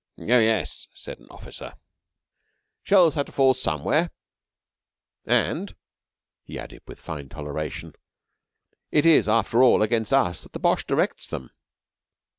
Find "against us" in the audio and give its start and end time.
9.83-10.41